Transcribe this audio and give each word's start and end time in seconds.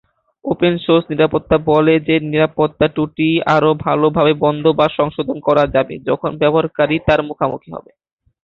Open 0.45 0.73
source 0.77 1.03
নিরাপত্তা 1.11 1.55
বলে 1.69 1.95
যে, 2.07 2.15
নিরাপত্তা 2.25 2.85
ত্রুটি 2.87 3.27
আরও 3.55 3.71
ভালোভাবে 3.85 4.33
বন্ধ 4.43 4.63
বা 4.79 4.85
সংশোধন 4.97 5.37
করা 5.47 5.63
যাবে, 5.75 5.95
যখন 6.09 6.29
ব্যবহারকারী 6.41 6.95
তার 7.07 7.19
মুখোমুখি 7.29 7.69
হবে। 7.75 7.91